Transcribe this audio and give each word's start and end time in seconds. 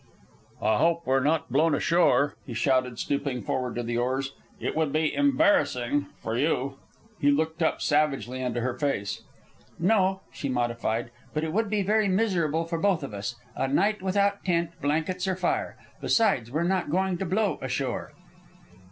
"I 0.63 0.79
hope 0.79 1.03
we're 1.05 1.41
blown 1.51 1.75
ashore," 1.75 2.33
he 2.43 2.55
shouted, 2.55 2.97
stooping 2.97 3.43
forward 3.43 3.75
to 3.75 3.83
the 3.83 3.97
oars. 3.99 4.33
"It 4.59 4.75
would 4.75 4.91
be 4.91 5.13
embarrassing 5.13 6.07
for 6.23 6.35
you." 6.35 6.79
He 7.19 7.29
looked 7.29 7.61
up 7.61 7.83
savagely 7.83 8.41
into 8.41 8.61
her 8.61 8.73
face. 8.73 9.21
"No," 9.77 10.21
she 10.33 10.49
modified; 10.49 11.11
"but 11.35 11.43
it 11.43 11.53
would 11.53 11.69
be 11.69 11.83
very 11.83 12.07
miserable 12.07 12.65
for 12.65 12.79
both 12.79 13.03
of 13.03 13.13
us, 13.13 13.35
a 13.55 13.67
night 13.67 14.01
without 14.01 14.43
tent, 14.43 14.71
blankets, 14.81 15.27
or 15.27 15.35
fire. 15.35 15.77
Besides, 16.01 16.49
we're 16.49 16.63
not 16.63 16.89
going 16.89 17.19
to 17.19 17.25
blow 17.27 17.59
ashore." 17.61 18.11